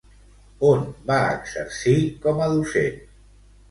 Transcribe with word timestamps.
On 0.69 0.81
va 1.11 1.19
exercir 1.35 1.97
com 2.27 2.45
a 2.49 2.53
docent? 2.59 3.03